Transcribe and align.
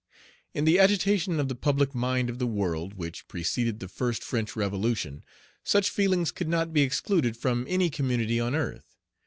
In 0.55 0.65
the 0.65 0.79
agitation 0.79 1.39
of 1.39 1.47
the 1.47 1.53
public 1.53 1.93
mind 1.93 2.31
of 2.31 2.39
the 2.39 2.47
world, 2.47 2.95
which 2.95 3.27
preceded 3.27 3.79
the 3.79 3.87
first 3.87 4.23
French 4.23 4.55
Revolution, 4.55 5.23
such 5.63 5.91
feelings 5.91 6.31
could 6.31 6.49
not 6.49 6.73
be 6.73 6.81
excluded 6.81 7.37
from 7.37 7.67
any 7.69 7.91
community 7.91 8.39
on 8.39 8.55
earth. 8.55 8.95